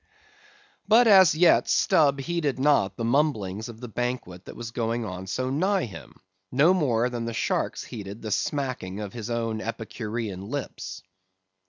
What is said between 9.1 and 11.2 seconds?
his own epicurean lips.